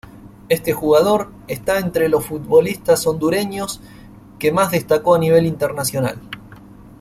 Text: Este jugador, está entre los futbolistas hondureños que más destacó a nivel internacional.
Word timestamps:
Este 0.49 0.73
jugador, 0.73 1.29
está 1.47 1.77
entre 1.77 2.09
los 2.09 2.25
futbolistas 2.25 3.05
hondureños 3.05 3.81
que 4.39 4.51
más 4.51 4.71
destacó 4.71 5.13
a 5.13 5.19
nivel 5.19 5.45
internacional. 5.45 6.19